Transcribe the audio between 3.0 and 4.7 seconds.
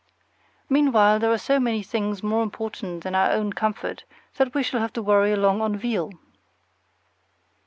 than our own comfort that we